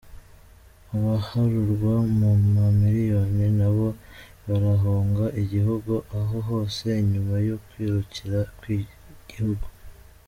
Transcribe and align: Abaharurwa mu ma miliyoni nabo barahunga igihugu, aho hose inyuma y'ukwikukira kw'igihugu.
Abaharurwa 0.95 1.93
mu 2.19 2.31
ma 2.53 2.65
miliyoni 2.79 3.45
nabo 3.59 3.87
barahunga 4.47 5.25
igihugu, 5.41 5.93
aho 6.19 6.35
hose 6.47 6.85
inyuma 7.01 7.35
y'ukwikukira 7.45 8.39
kw'igihugu. 8.59 9.67